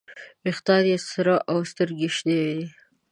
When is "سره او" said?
1.11-1.57